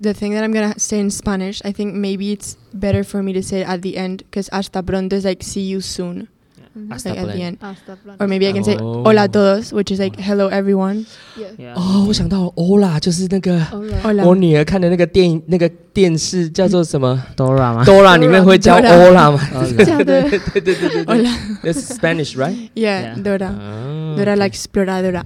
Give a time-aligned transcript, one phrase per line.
[0.00, 3.32] the thing that I'm gonna say in Spanish, I think maybe it's better for me
[3.32, 6.28] to say it at the end because hasta pronto is like see you soon,
[6.76, 6.90] Mhm.
[6.92, 7.46] Hasta like at the pronto.
[7.46, 7.56] end.
[7.62, 8.22] Hasta pronto.
[8.22, 9.02] Or maybe I can say Oh.
[9.02, 11.06] hola a todos, which is like hello everyone.
[11.34, 11.48] Yeah.
[11.56, 13.96] Yeah.哦，我想到了欧啦，就是那个 Hola.
[14.26, 14.34] 我 Hola.
[14.36, 17.82] 女儿看的那个电影，那个电视叫做什么 Dora 吗？
[17.86, 19.40] ？Dora 里 面会教 Dora 欧啦嘛？
[19.54, 20.04] 哦这样的。
[20.28, 21.30] 对对对对对 Hola.
[21.62, 22.68] ，That's Spanish, right？
[22.74, 23.22] Yeah, Yeah.
[23.22, 23.46] Dora.
[23.46, 25.24] 啊 Dora la exploradora.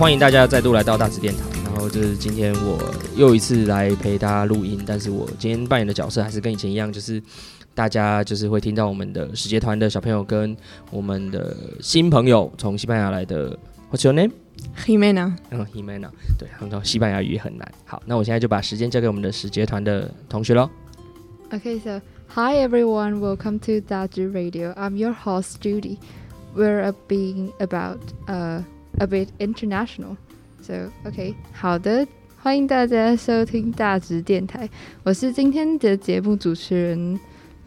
[0.00, 1.40] 欢迎大家再度来到大直电台。
[1.62, 2.78] 然后就是今天我
[3.16, 7.22] 又一次来陪大家录音，但是我今天扮演的角色还是跟以前一样，就是
[7.74, 10.56] 大家就是会听到我们的使节团的小朋友跟
[10.90, 13.54] 我们的新朋友从西班牙来的。
[13.92, 14.32] What's your name?
[14.86, 16.08] Himena 嗯，Himena。
[16.38, 17.70] 对，很多西班牙语也很难。
[17.84, 20.70] 好，那我现在就把时间交给我们的使节团的同学喽。
[21.50, 24.72] Okay, so hi everyone, welcome to Daju Radio.
[24.76, 25.98] I'm your host Judy.
[26.56, 28.62] We're uh, being about uh,
[28.98, 30.16] a bit international.
[30.62, 32.06] So okay, 好的，
[32.42, 34.68] 欢迎大家收听大直电台，
[35.02, 37.18] 我是今天的节目主持人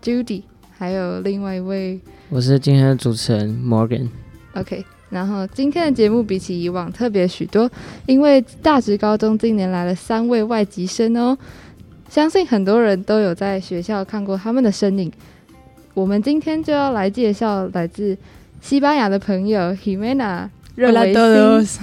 [0.02, 0.44] Judy，
[0.78, 2.00] 还有另外一位
[2.30, 4.10] 我是今天的主持人 Morgan。
[4.54, 7.70] OK，然后今天的节目比起以往特别许多，
[8.06, 11.38] 因为大直高中今年来了三位外籍生哦，
[12.10, 15.12] 相信很多人都有在学校看过他们的身影。
[15.96, 18.18] 我们今天就要来介绍来自
[18.62, 21.79] 西班牙的朋友 Jimena 认 Hola 为 a 心 todos.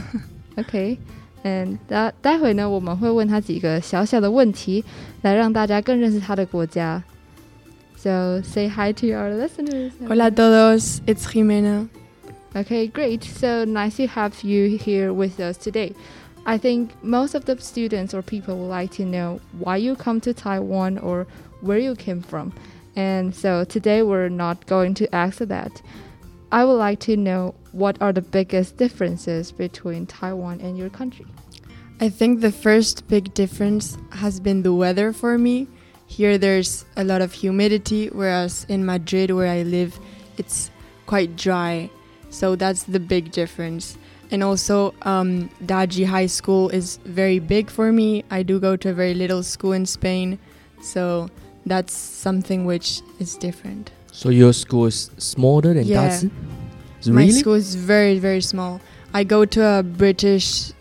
[0.58, 0.97] OK，
[1.44, 4.83] 嗯，待待会呢，我们会问他几个小小的问题，
[5.22, 7.03] 来让大家更认识他的国家。
[7.97, 9.91] So say hi to our listeners.
[10.08, 11.00] Hola a todos.
[11.05, 11.88] It's Jimena.
[12.53, 13.23] Okay, great.
[13.23, 15.94] So nice to have you here with us today.
[16.45, 20.22] I think most of the students or people would like to know why you come
[20.22, 21.25] to Taiwan or
[21.62, 22.53] where you came from.
[22.96, 25.81] And so today we're not going to ask that.
[26.53, 31.27] I would like to know what are the biggest differences between Taiwan and your country.
[32.00, 35.69] I think the first big difference has been the weather for me.
[36.09, 39.97] Here there's a lot of humidity, whereas in Madrid, where I live,
[40.39, 40.72] it's
[41.06, 41.89] quite dry.
[42.31, 43.97] So that's the big difference.
[44.33, 48.25] And also, um, Dazhi High School is very big for me.
[48.31, 50.39] I do go to a very little school in Spain,
[50.83, 51.28] so
[51.66, 53.93] that's something which is different.
[54.12, 56.09] So your school is smaller than Yeah.
[56.09, 56.31] Dazhi?
[57.06, 57.32] My Really?
[57.32, 58.81] school is very, very small.
[59.15, 60.72] I go to a British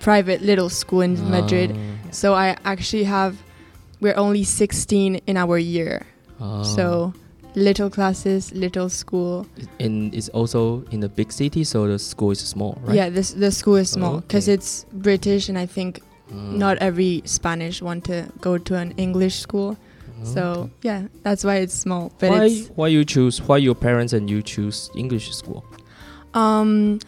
[0.00, 1.72] private little school in Madrid.
[1.74, 2.08] Ah.
[2.12, 3.36] So I actually have,
[4.00, 6.06] we're only 16 in our year.
[6.40, 6.62] Ah.
[6.62, 7.12] So
[7.56, 9.46] little classes, little school.
[9.80, 12.94] and it's also in a big city, so the school is small, right?
[12.96, 14.54] Yeah, this the school is small because Okay.
[14.54, 16.00] it's British, and I think
[16.30, 16.58] Mm.
[16.58, 19.76] not every Spanish want to go to an English school.
[20.22, 22.12] So yeah, that's why it's small.
[22.18, 25.64] But why it's why you choose why your parents and you choose English school?
[26.34, 26.98] um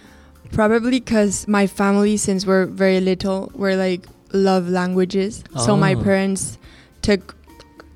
[0.53, 5.45] probably because my family, since we're very little, we're like love languages.
[5.57, 6.03] So my Oh.
[6.03, 6.57] parents
[7.03, 7.37] took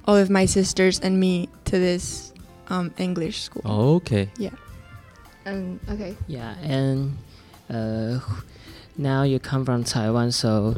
[0.06, 2.32] all of my sisters and me to this
[2.68, 3.62] um, English school.
[3.96, 4.28] okay.
[4.36, 4.50] Yeah.
[5.46, 6.14] Um, okay.
[6.26, 7.16] Yeah, and
[7.70, 8.20] uh,
[8.96, 10.76] now you come from Taiwan, so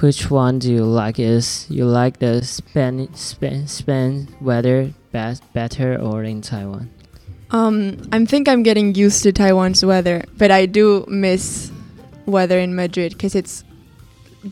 [0.00, 1.18] which one do you like?
[1.18, 6.90] Is you like the Spain Spain Spain weather best better or in Taiwan?
[7.50, 11.70] Um, I think I'm getting used to Taiwan's weather, but I do miss
[12.26, 13.64] weather in Madrid because it's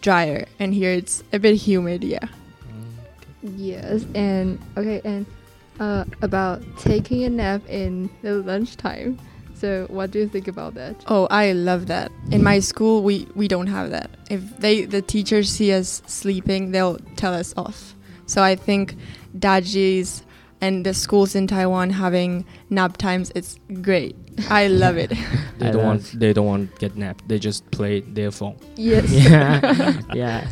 [0.00, 2.04] drier, and here it's a bit humid.
[2.04, 2.26] Yeah.
[3.42, 5.26] Yes, and okay, and
[5.78, 9.18] uh, about taking a nap in the lunchtime.
[9.54, 10.96] So, what do you think about that?
[11.06, 12.10] Oh, I love that.
[12.30, 14.10] In my school, we we don't have that.
[14.30, 17.94] If they the teachers see us sleeping, they'll tell us off.
[18.26, 18.96] So I think
[19.38, 20.22] Dazhi's
[20.60, 24.16] and the schools in Taiwan having nap times, it's great.
[24.48, 25.12] I love it.
[25.58, 27.28] They I don't love- want they don't want to get napped.
[27.28, 28.56] They just play their phone.
[28.76, 29.10] Yes.
[29.12, 30.48] yeah, yeah.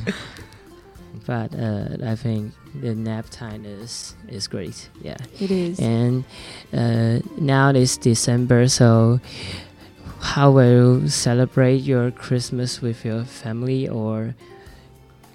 [1.26, 4.88] But uh, I think the nap time is is great.
[5.02, 5.16] Yeah.
[5.40, 5.78] It is.
[5.78, 6.24] And
[6.72, 9.20] uh, now it's December, so
[10.20, 14.34] how will you celebrate your Christmas with your family, or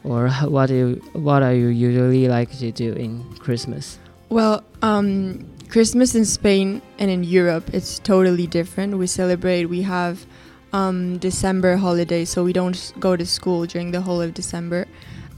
[0.03, 3.99] or what do you, what are you usually like to do in Christmas?
[4.29, 8.97] Well, um, Christmas in Spain and in Europe, it's totally different.
[8.97, 10.25] We celebrate, we have
[10.71, 14.87] um, December holiday, so we don't go to school during the whole of December.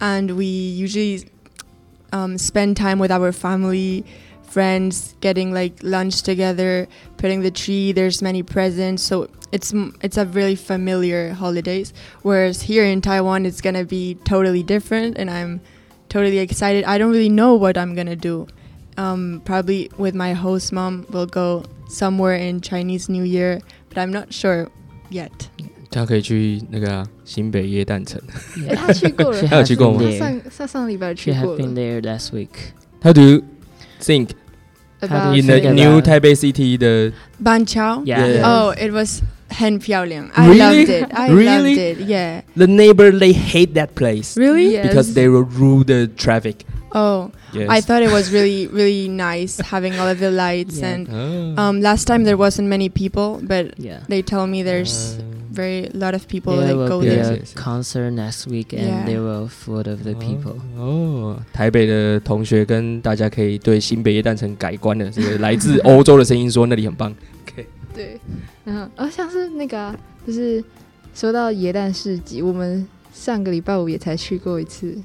[0.02, 1.30] And we usually
[2.12, 4.06] um, spend time with our family,
[4.44, 7.92] friends, getting like lunch together, putting the tree.
[7.92, 11.94] There's many presents, so it's it's a really familiar holidays.
[12.22, 15.62] Whereas here in Taiwan, it's gonna be totally different, and I'm
[16.10, 16.84] totally excited.
[16.86, 18.48] I don't really know what I'm gonna do.
[18.98, 24.12] Um, probably with my host mom, we'll go somewhere in Chinese New Year, but I'm
[24.12, 24.70] not sure
[25.10, 25.50] yet.
[25.91, 28.21] 他可以去那个、啊、新北耶诞城。
[28.69, 30.19] 哎，他去过了 She，还有 has 去过 been 吗他 there.
[30.19, 31.81] 上上上礼拜 She 去 had 过 been 了。
[31.81, 32.49] there last week.
[33.03, 33.43] How do you
[34.01, 34.31] think
[35.01, 38.03] How About do you in the think new about- Taipei City 的 Ban Chao.
[38.05, 38.27] Yeah.
[38.27, 38.43] Yeah.
[38.45, 39.21] Oh, it was
[39.51, 40.29] 很漂亮.
[40.35, 40.59] I Really?
[40.59, 41.13] loved it.
[41.13, 41.75] I Really?
[41.77, 42.07] loved it.
[42.09, 42.43] Yeah.
[42.57, 44.73] the neighbor they hate that place Really?
[44.73, 44.89] Yes.
[44.89, 46.65] because they will rule the traffic.
[46.93, 47.69] Oh, Yes.
[47.69, 50.95] I thought it was really, really nice having all of the lights Yeah.
[50.95, 51.55] and Oh.
[51.63, 54.01] um, last time there wasn't many people, but Yeah.
[54.09, 55.23] they tell me there's Uh,
[55.54, 57.34] Very lot of people there that will go be there.
[57.34, 59.06] a concert next week, and Yeah.
[59.06, 60.56] they will full of the people.
[60.78, 65.10] 哦，台北的同学跟大家可以对新北耶诞城改观了。
[65.10, 67.14] 这个来自欧洲的声音说那里很棒。
[67.46, 68.20] OK，对，
[68.64, 70.64] 然后哦，像是那个、啊，就是
[71.14, 74.96] 说到耶诞市集，我们上个礼拜五也才去过一次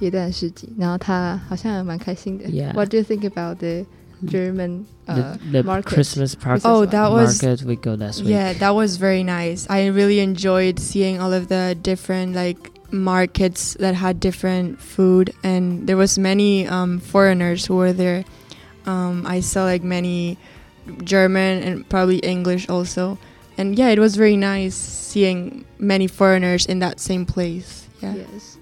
[0.00, 2.44] 耶诞市集，然后他好像蛮开心的。
[2.46, 2.72] Yeah.
[2.74, 3.84] What do you think about the
[4.24, 5.92] German uh, the the market?
[5.92, 8.30] Christmas park Oh, that was market we go last week.
[8.30, 9.66] yeah, that was very nice.
[9.68, 15.86] I really enjoyed seeing all of the different like markets that had different food, and
[15.86, 18.24] there was many um, foreigners who were there.
[18.86, 20.38] Um, I saw like many
[21.02, 23.18] German and probably English also,
[23.58, 27.88] and yeah, it was very nice seeing many foreigners in that same place.
[28.00, 28.14] Yeah.
[28.14, 28.58] Yes.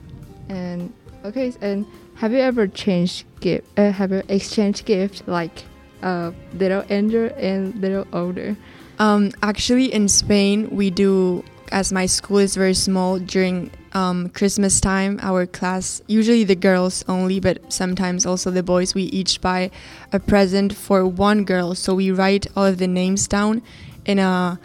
[0.48, 0.92] And
[1.24, 3.66] okay, and have you ever changed gift?
[3.78, 5.64] Uh, have you exchanged gift like
[6.02, 8.56] uh, little younger and little older?
[8.98, 14.80] Um, actually, in Spain, we do, as my school is very small, during um, Christmas
[14.80, 19.70] time, our class, usually the girls only, but sometimes also the boys, we each buy
[20.12, 21.74] a present for one girl.
[21.74, 23.62] So we write all of the names down
[24.06, 24.58] in a,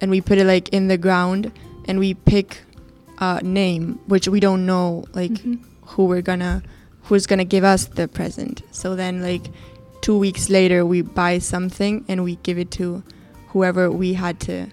[0.00, 1.50] and we put it like in the ground,
[1.86, 2.58] and we pick
[3.18, 5.58] a name, which we don't know, like Mhm.
[5.86, 6.62] who we're gonna,
[7.04, 8.62] who's gonna give us the present.
[8.70, 9.50] So then, like,
[10.00, 13.02] two weeks later, we buy something and we give it to
[13.48, 14.66] whoever we had to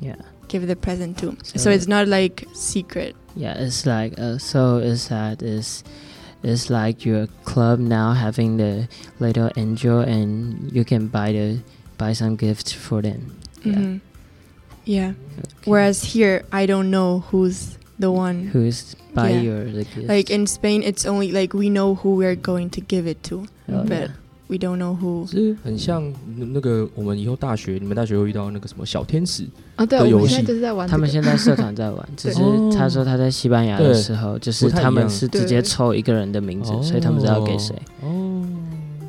[0.00, 0.16] Yeah.
[0.48, 1.36] give the present to.
[1.42, 3.14] So, So- it's not like secret.
[3.36, 4.78] Yeah, it's like uh, so.
[4.78, 5.84] Is that is
[6.42, 8.88] it's like your club now having the
[9.20, 11.58] little angel, and you can buy the
[11.98, 13.36] buy some gifts for them.
[13.62, 13.74] Yeah.
[13.74, 14.00] Mhm.
[14.84, 15.12] Yeah.
[15.38, 15.70] Okay.
[15.70, 18.48] Whereas here, I don't know who's the one.
[18.52, 19.43] who's buy Yeah.
[19.43, 20.07] your the gift?
[20.07, 23.45] Like in Spain, it's only like we know who we're going to give it to.
[23.69, 24.07] Oh, but- yeah.
[24.47, 25.25] We don't know who.
[25.25, 26.13] 是很像
[26.53, 29.43] 那个我们以后大学，你们大学会遇到那个什么小天使，
[29.75, 30.95] 哦，对，的游我们现在戏就是在玩、这个。
[30.95, 37.75] 他们现在社团在玩，只是哦他说他在西班牙的时候，就是不太一样他们是直接对抽一个人的名字，所以他们知道给谁。
[38.03, 38.45] 哦，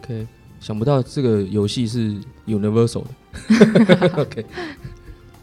[0.03, 0.27] OK，
[0.59, 2.15] 想不到这个游戏是
[2.47, 4.09] Universal 的。
[4.17, 4.43] OK，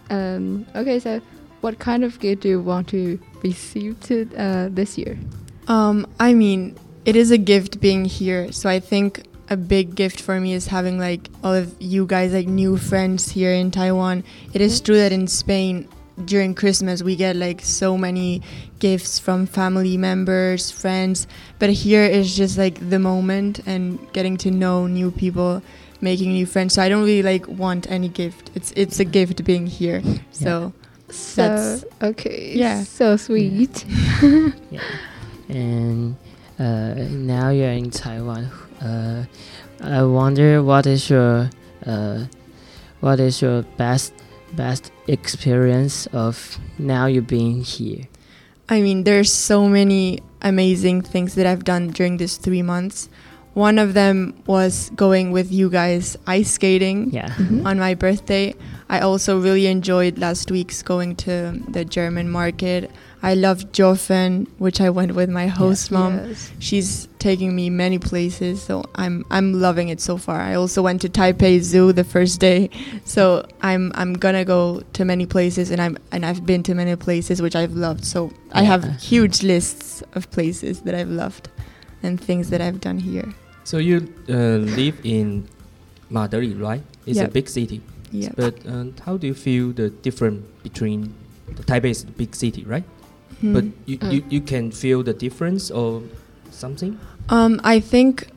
[0.09, 1.21] Um, okay, so
[1.61, 5.18] what kind of gift do you want to receive to uh, this year?
[5.66, 8.52] Um, I mean, it is a gift being here.
[8.52, 12.32] So I think a big gift for me is having like all of you guys
[12.32, 14.24] like new friends here in Taiwan.
[14.52, 14.84] It is Mhm.
[14.84, 15.88] true that in Spain
[16.24, 18.42] during Christmas we get like so many
[18.80, 21.26] gifts from family members, friends,
[21.58, 25.62] but here is just like the moment and getting to know new people,
[26.00, 26.74] making new friends.
[26.74, 28.50] So I don't really like want any gift.
[28.54, 30.02] It's it's a gift being here.
[30.32, 30.72] So
[31.10, 32.84] So That's- okay, yeah.
[32.84, 33.84] so sweet.
[34.70, 34.80] Yeah.
[35.48, 36.16] And
[36.58, 38.50] uh, now you're in Taiwan.
[38.82, 39.24] Uh,
[39.80, 41.48] I wonder what is your
[41.86, 42.26] uh,
[43.00, 44.12] what is your best
[44.52, 48.04] best experience of now you being here?
[48.68, 53.08] I mean, there's so many amazing things that I've done during these three months.
[53.58, 57.30] One of them was going with you guys ice skating Yeah.
[57.30, 57.66] Mhm.
[57.66, 58.54] on my birthday.
[58.88, 61.34] I also really enjoyed last week's going to
[61.76, 62.88] the German market.
[63.20, 66.12] I loved Jiufen, which I went with my host mom.
[66.28, 66.52] Yes.
[66.60, 70.38] She's taking me many places, so I'm I'm loving it so far.
[70.40, 72.70] I also went to Taipei Zoo the first day,
[73.04, 76.94] so I'm I'm gonna go to many places, and I'm and I've been to many
[76.94, 78.04] places which I've loved.
[78.04, 81.48] So I have huge lists of places that I've loved,
[82.04, 83.28] and things that I've done here.
[83.68, 85.46] So you uh, live in
[86.08, 86.80] Madrid, right?
[87.04, 87.82] It's a big city.
[88.10, 88.32] Yeah.
[88.34, 91.12] But um, how do you feel the difference between
[91.54, 92.84] the Taipei is a big city, right?
[93.42, 93.52] Hmm.
[93.52, 94.12] But you, Mm.
[94.12, 96.02] you, you can feel the difference or
[96.50, 96.96] something?
[97.28, 98.28] Um, I think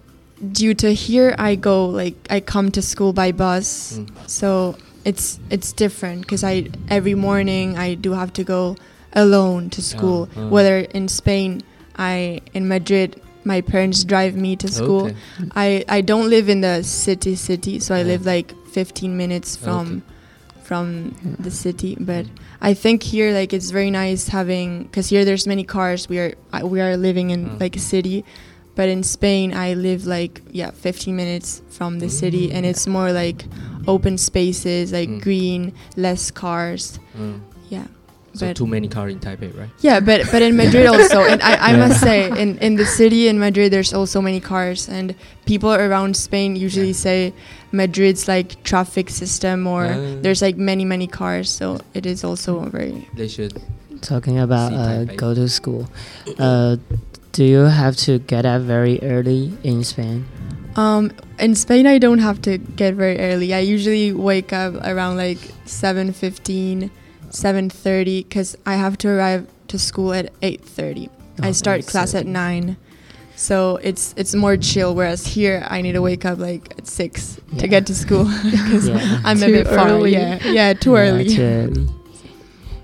[0.52, 4.08] due to here, I go like I come to school by bus, Mm.
[4.28, 8.76] so it's it's different because I every morning I do have to go
[9.16, 10.28] alone to school.
[10.36, 10.50] uh.
[10.52, 11.64] Whether in Spain,
[11.96, 15.06] I in Madrid, my parents drive me to school.
[15.08, 15.16] Okay.
[15.56, 19.88] I I don't live in the city city, so I live like 15 minutes from
[19.88, 20.64] Okay.
[20.64, 21.98] from the city.
[22.00, 22.26] But
[22.62, 26.08] I think here like it's very nice having because here there's many cars.
[26.10, 27.60] We are I- we are living in Mm.
[27.60, 28.24] like a city,
[28.76, 32.70] but in Spain I live like yeah 15 minutes from the city, and Mm.
[32.70, 33.46] it's more like
[33.88, 35.22] open spaces, like Mm.
[35.22, 37.00] green, less cars.
[37.18, 37.42] Mm.
[37.70, 37.88] Yeah.
[38.34, 39.70] So But- too many cars in Taipei, right?
[39.82, 41.78] Yeah, but but in Madrid also, and I, I Yeah.
[41.88, 46.16] must say, in, in the city in Madrid, there's also many cars, and people around
[46.16, 47.06] Spain usually Yeah.
[47.08, 47.34] say
[47.74, 49.84] Madrid's like traffic system, or
[50.24, 53.08] there's like many many cars, so it is also very.
[53.18, 53.52] They should.
[54.02, 55.86] Talking about uh, go to school,
[56.40, 56.78] uh,
[57.34, 60.26] do you have to get up very early in Spain?
[60.76, 63.54] Um, in Spain, I don't have to get very early.
[63.54, 66.90] I usually wake up around like 7.15,
[67.32, 71.10] 7.30, because I have to arrive to school at 8.30.
[71.42, 72.78] I Oh, start class at 9.
[73.36, 77.40] So it's it's more chill, whereas here I need to wake up like at 6
[77.58, 79.22] to get to school because Yeah.
[79.26, 79.90] I'm a bit far.
[79.90, 80.12] early.
[80.14, 81.26] Yeah, yeah, too Yeah, early.
[81.30, 81.88] too early.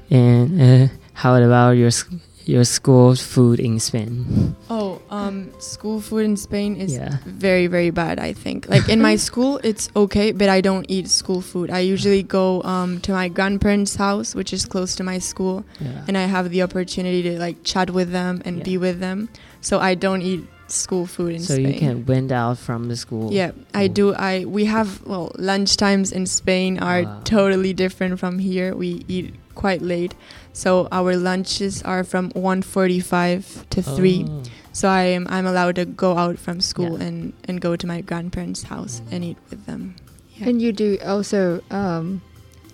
[0.09, 2.05] And uh, how about your s-
[2.45, 4.55] your school food in Spain?
[4.69, 7.17] Oh, um, school food in Spain is Yeah.
[7.25, 8.19] very very bad.
[8.19, 8.67] I think.
[8.69, 11.69] Like in my school, it's okay, but I don't eat school food.
[11.69, 16.03] I usually go um, to my grandparents' house, which is close to my school, Yeah.
[16.07, 18.63] and I have the opportunity to like chat with them and Yeah.
[18.63, 19.29] be with them.
[19.61, 21.65] So I don't eat school food in so Spain.
[21.65, 23.31] So you can went out from the school.
[23.31, 24.13] Yeah, I do.
[24.13, 27.21] I we have well lunch times in Spain are Wow.
[27.23, 28.75] totally different from here.
[28.75, 30.13] We eat quite late,
[30.53, 34.25] so our lunches are from 1.45 to three.
[34.27, 34.43] Oh.
[34.77, 37.09] So I am I'm allowed to go out from school Yeah.
[37.09, 39.95] and and go to my grandparents' house and eat with them.
[40.37, 40.49] Yeah.
[40.53, 42.21] And you do also um,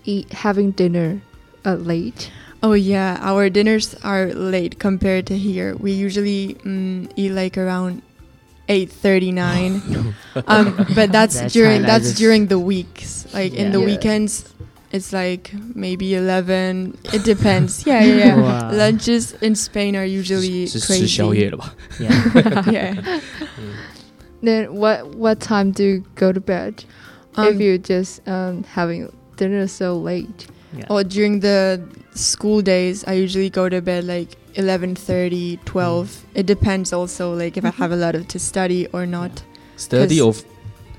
[0.03, 1.23] eat having dinner
[1.63, 2.27] uh, late.
[2.59, 5.79] Oh yeah, our dinners are late compared to here.
[5.79, 8.03] We usually mm, eat like around
[8.67, 10.11] 8:39.
[10.47, 13.31] um, but that's, That's during that's during the weeks.
[13.33, 13.95] Like in the Yeah.
[13.95, 14.51] weekends,
[14.93, 17.85] it's like maybe 11 it depends.
[17.85, 18.35] Yeah yeah, yeah.
[18.41, 18.71] Wow.
[18.71, 21.07] lunches in spain are usually crazy.
[21.99, 22.63] yeah.
[22.71, 23.19] Yeah.
[24.41, 26.85] Then what what time do you go to bed?
[27.35, 30.47] Um, if you're just um, having dinner so late.
[30.75, 30.85] Yeah.
[30.89, 36.23] or during the school days i usually go to bed like 11:30 12 mm.
[36.33, 37.79] it depends also like if i mm-hmm.
[37.79, 39.43] have a lot of to study or not.
[39.43, 39.77] Yeah.
[39.77, 40.33] study or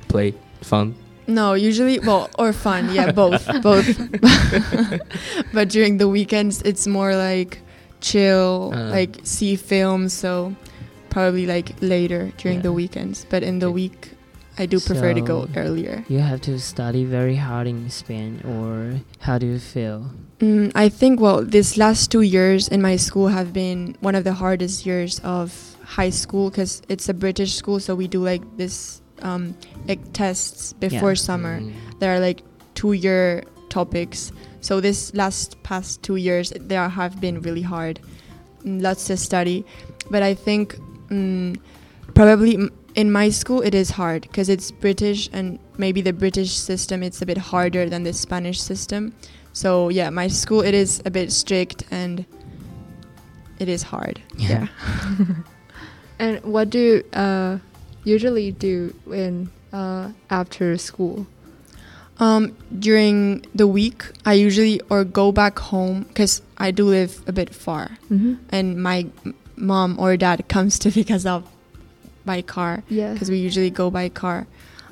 [0.07, 0.33] play
[0.63, 0.95] fun.
[1.27, 3.87] No, usually well or fun, yeah, both, both.
[5.53, 7.59] but during the weekends, it's more like
[8.01, 8.91] chill, Uh.
[8.91, 10.13] like see films.
[10.13, 10.55] So
[11.11, 13.25] probably like later during the weekends.
[13.31, 14.13] But in the week,
[14.59, 16.05] I do prefer to go earlier.
[16.09, 20.11] You have to study very hard in Spain, or how do you feel?
[20.41, 24.25] Mm, I think well, this last two years in my school have been one of
[24.25, 28.43] the hardest years of high school because it's a British school, so we do like
[28.57, 29.55] this um,
[29.89, 31.15] like tests before Yeah.
[31.29, 31.61] summer.
[31.61, 31.73] Mm.
[31.99, 32.43] There are like
[32.75, 34.31] two-year topics.
[34.61, 37.99] So this last past two years, there have been really hard.
[38.65, 39.65] Mm, Lots to study,
[40.11, 40.77] but I think
[41.11, 41.57] mm,
[42.15, 42.59] probably
[42.95, 47.21] in my school it is hard because it's British and maybe the British system it's
[47.23, 49.13] a bit harder than the Spanish system.
[49.53, 52.25] So yeah, my school it is a bit strict and
[53.59, 54.21] it is hard.
[54.37, 54.69] Yeah.
[56.19, 57.59] And what do uh,
[58.05, 61.27] usually do in uh, after school?
[62.21, 67.33] Um, during the week, I usually or go back home because I do live a
[67.33, 68.35] bit far, Mm-hmm.
[68.51, 69.07] and my
[69.57, 71.47] mom or dad comes to pick us up
[72.25, 73.13] by car Yeah.
[73.13, 74.47] because we usually go by car.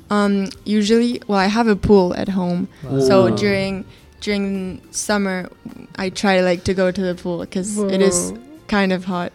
[0.09, 2.99] Um, usually, well, I have a pool at home, Wow.
[2.99, 3.85] so during
[4.19, 5.49] during summer,
[5.95, 8.31] I try like to go to the pool because it is
[8.67, 9.31] kind of hot,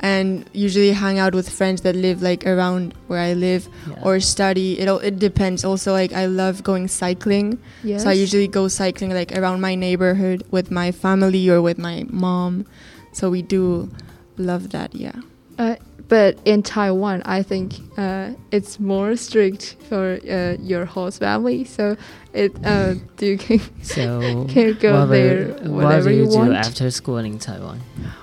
[0.00, 4.02] and usually hang out with friends that live like around where I live Yeah.
[4.02, 4.78] or study.
[4.80, 5.64] It all it depends.
[5.64, 7.58] Also, like I love going cycling.
[7.82, 8.02] Yes.
[8.02, 12.04] So I usually go cycling like around my neighborhood with my family or with my
[12.10, 12.66] mom.
[13.12, 13.88] So we do
[14.36, 15.14] love that, yeah.
[15.58, 15.76] Uh,
[16.08, 21.64] but in Taiwan, I think uh, it's more strict for uh, your host family.
[21.64, 21.96] So
[22.34, 26.30] it uh, do you can, so can go what will- there what do you, you
[26.30, 26.52] do want?
[26.54, 27.80] after school in Taiwan?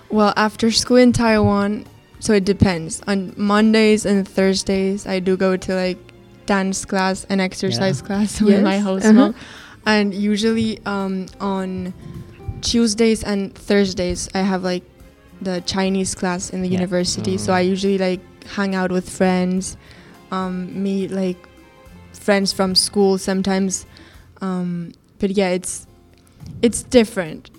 [0.09, 1.85] Well, after school in Taiwan,
[2.19, 3.01] so it depends.
[3.07, 5.97] On Mondays and Thursdays, I do go to like
[6.45, 8.07] dance class and exercise Yeah.
[8.07, 9.13] class with my Yes, host uh-huh.
[9.13, 9.35] mom.
[9.85, 11.93] And usually um, on
[12.61, 14.83] Tuesdays and Thursdays, I have like
[15.41, 16.79] the Chinese class in the Yeah.
[16.79, 17.37] university.
[17.37, 17.55] So Mm.
[17.55, 18.21] I usually like
[18.55, 19.77] hang out with friends,
[20.31, 21.37] um, meet like
[22.13, 23.85] friends from school sometimes.
[24.41, 25.87] Um, but yeah, it's
[26.61, 27.49] it's different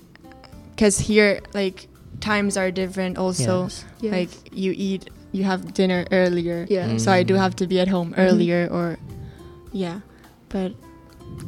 [0.74, 1.88] because here like
[2.20, 3.18] times are different.
[3.18, 3.84] Also, Yes.
[4.00, 4.12] Yes.
[4.12, 6.66] like you eat you have dinner earlier.
[6.68, 6.88] Yeah.
[6.88, 7.00] Mm.
[7.00, 8.98] So I do have to be at home earlier or
[9.72, 10.00] yeah.
[10.50, 10.72] But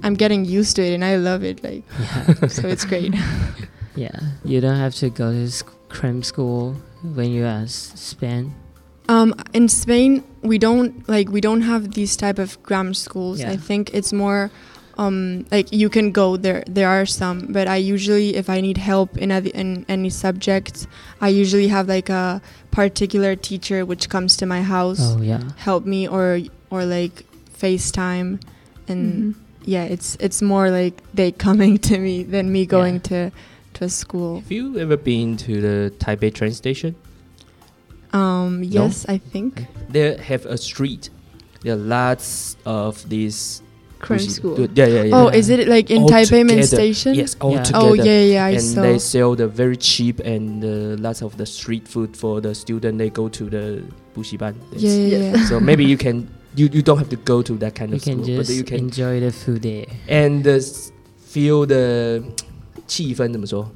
[0.02, 2.46] I'm getting used to it and I love it like Yeah.
[2.56, 3.14] so it's great.
[3.96, 4.18] yeah.
[4.44, 6.74] You don't have to go to sc- cram school
[7.14, 8.52] when you are s- Spain.
[9.08, 13.40] Um, in Spain, we don't like we don't have these type of grammar schools.
[13.40, 13.52] Yeah.
[13.52, 14.50] I think it's more
[14.96, 16.62] um, like you can go there.
[16.66, 20.86] There are some, but I usually, if I need help in, other, in any subject,
[21.20, 25.42] I usually have like a particular teacher which comes to my house, Oh yeah.
[25.56, 27.24] help me, or or like
[27.60, 28.40] FaceTime,
[28.88, 29.34] and Mhm.
[29.64, 33.08] yeah, it's it's more like they coming to me than me going Yeah.
[33.10, 33.32] to
[33.74, 34.40] to a school.
[34.40, 36.94] Have you ever been to the Taipei train station?
[38.12, 39.66] Um, yes, I think.
[39.88, 41.10] They have a street.
[41.62, 43.62] There are lots of these
[43.98, 44.60] Cram school.
[44.74, 45.16] Yeah, yeah, yeah.
[45.16, 46.62] Oh, is it like in All Taipei Main.
[46.62, 47.14] Station?
[47.14, 47.62] Yes, all Yeah.
[47.62, 47.86] together.
[47.86, 48.82] Oh yeah, yeah, I and saw.
[48.82, 52.98] they sell the very cheap and uh, lots of the street food for the student.
[52.98, 53.82] They go to the
[54.14, 54.54] bushiban.
[54.76, 55.46] yeah, yeah, yeah.
[55.46, 58.02] So maybe you can you, you don't have to go to that kind You of
[58.04, 59.86] can school, but you can enjoy the food there.
[60.06, 60.60] and uh,
[61.18, 62.22] feel the
[62.87, 63.69] 气氛怎么说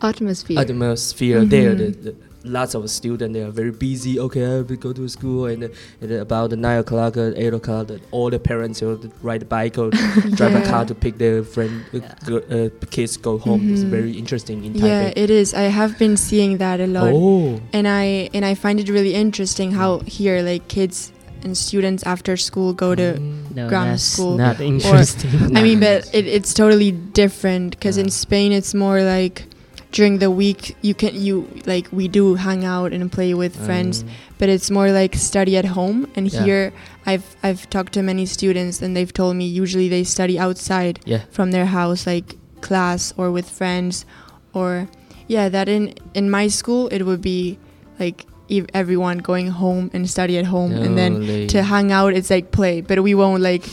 [0.00, 0.56] Atmosphere.
[0.58, 1.74] atmosphere there.
[1.74, 2.02] The, Mhm.
[2.04, 2.14] the,
[2.46, 4.18] lots of students they are very busy.
[4.20, 5.68] Okay, I have to go to school and, uh,
[6.02, 9.46] and about the nine o'clock, uh, eight o'clock, the, all the parents will ride a
[9.46, 9.88] bike or
[10.36, 10.84] drive a car Yeah.
[10.88, 12.14] to pick their friend uh, Yeah.
[12.26, 13.72] go, uh, kids go home.
[13.72, 13.88] It's Mhm.
[13.88, 14.84] very interesting in Taipei.
[14.86, 15.54] Yeah, it is.
[15.54, 19.14] I have been seeing that a lot, oh, and I and I find it really
[19.14, 21.12] interesting how here like kids
[21.42, 23.14] and students after school go to.
[23.16, 23.37] Mm.
[23.55, 24.37] No, Grammar that's school.
[24.37, 25.55] not interesting.
[25.57, 29.45] I mean, but it, it's totally different because in Spain it's more like
[29.91, 34.03] during the week you can you like we do hang out and play with friends,
[34.03, 36.07] Um, but it's more like study at home.
[36.15, 36.43] And Yeah.
[36.43, 36.73] here
[37.05, 41.21] I've I've talked to many students and they've told me usually they study outside yeah.
[41.31, 44.05] from their house like class or with friends
[44.53, 44.87] or
[45.27, 47.57] yeah that in in my school it would be
[47.99, 48.25] like
[48.73, 52.81] everyone going home and study at home and then to hang out it's like play
[52.81, 53.63] but we won't like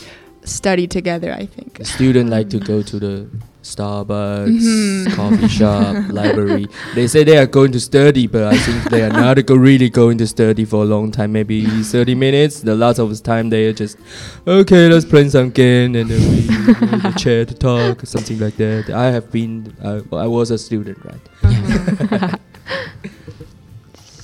[0.44, 3.28] study together i think student like to go to the
[3.66, 5.12] Starbucks, Mhm.
[5.16, 6.68] coffee shop, library.
[6.94, 9.90] They say they are going to study, but I think they are not go- really
[9.90, 11.32] going to study for a long time.
[11.32, 12.60] Maybe 30 minutes.
[12.60, 13.98] The lots of time they are just,
[14.46, 16.46] okay, let's play some game and then we
[16.94, 18.88] in the chair to talk, something like that.
[18.90, 22.38] I have been, uh, I was a student, right?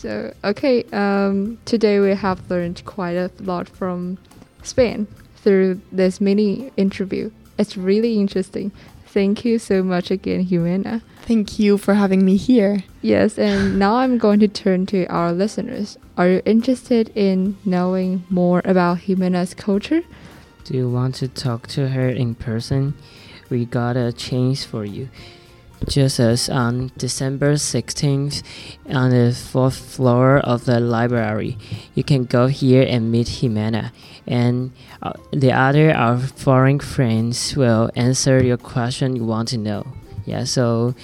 [0.02, 4.18] So, okay, um, today we have learned quite a lot from
[4.64, 7.30] Spain through this mini interview.
[7.56, 8.72] It's really interesting.
[9.06, 11.02] Thank you so much again, Jimena.
[11.20, 15.32] thank you for having me here Yes, and now I'm going to turn to our
[15.32, 15.96] listeners.
[16.18, 20.02] Are you interested in knowing more about Jimena's culture?
[20.64, 22.94] Do you want to talk to her in person?
[23.50, 25.10] We got a chance for you.
[25.87, 28.41] Just as on December 16th
[28.89, 31.55] on the fourth floor of the library,
[31.93, 33.91] you can go here and meet Jimena,
[34.25, 34.71] and
[35.03, 39.85] uh, the other our foreign friends will answer your question you want to know.
[40.25, 40.95] Yeah, so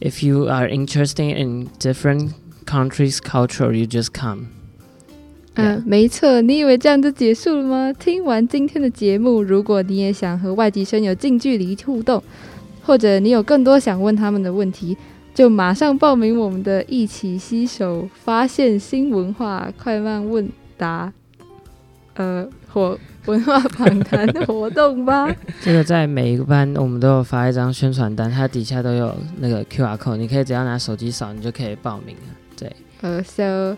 [0.00, 2.34] if you are interested in different
[2.66, 4.48] countries' culture, you just come.
[5.54, 7.92] 嗯、没错，你以为这样就结束了吗？
[7.92, 12.22] 听完今天的节目，如果你也想和外籍生有近距离互动，
[12.83, 14.97] 或者你有更多想问他们的问题，
[15.33, 21.11] 就马上报名我们的“一起携手发现新文化快慢问答”
[22.15, 25.33] 呃活文化访谈活动吧。
[25.61, 32.35] 这个在每一个班我们都有发一张宣传单，它底下都有那个 QR code，你可以只要拿手机扫，你就可以报名了。
[32.57, 33.77] 对，Uh, so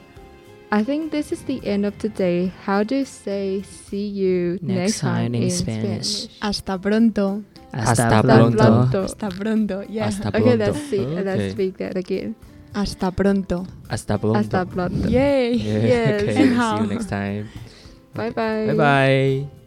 [0.69, 2.49] I think this is the end of today.
[2.65, 6.23] How do you say see you Next next, time, time in in Spanish.
[6.23, 6.29] Spanish?
[6.39, 8.57] hasta pronto Hasta Hasta pronto.
[8.57, 9.01] pronto.
[9.03, 10.57] hasta pronto yeah Hasta Okay, pronto.
[10.65, 11.01] let's see.
[11.01, 11.23] Okay.
[11.25, 12.35] Let's speak that again.
[12.73, 14.37] hasta pronto Hasta pronto.
[14.37, 15.07] Hasta pronto.
[15.09, 16.21] yay Yeah, Yes.
[16.21, 16.33] okay.
[16.33, 17.49] See you next time.
[18.13, 18.67] Bye bye.
[18.69, 19.62] Bye bye.